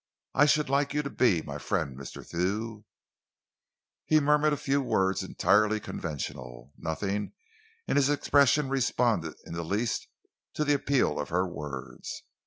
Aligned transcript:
I 0.33 0.47
should 0.47 0.67
like 0.67 0.95
you 0.95 1.03
to 1.03 1.11
be 1.11 1.43
my 1.43 1.59
friend, 1.59 1.95
Mr. 1.95 2.25
Thew." 2.25 2.85
He 4.03 4.19
murmured 4.19 4.51
a 4.51 4.57
few 4.57 4.81
words 4.81 5.21
entirely 5.21 5.79
conventional. 5.79 6.73
Nothing 6.75 7.33
in 7.85 7.97
his 7.97 8.09
expression 8.09 8.67
responded 8.67 9.35
in 9.45 9.53
the 9.53 9.61
least 9.63 10.07
to 10.55 10.65
the 10.65 10.73
appeal 10.73 11.19
of 11.19 11.29
her 11.29 11.47
words. 11.47 12.23